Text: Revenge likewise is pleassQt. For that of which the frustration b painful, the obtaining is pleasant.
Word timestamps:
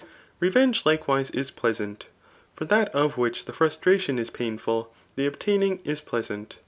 Revenge 0.39 0.83
likewise 0.83 1.29
is 1.29 1.51
pleassQt. 1.51 2.05
For 2.55 2.65
that 2.65 2.89
of 2.89 3.19
which 3.19 3.45
the 3.45 3.53
frustration 3.53 4.15
b 4.15 4.23
painful, 4.33 4.91
the 5.15 5.27
obtaining 5.27 5.79
is 5.83 6.01
pleasant. 6.01 6.57